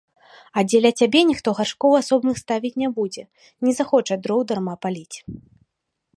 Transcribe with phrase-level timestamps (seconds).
[0.59, 3.23] А дзеля цябе ніхто гаршкоў асобных ставіць не будзе,
[3.69, 5.17] не захоча дроў дарма паліць.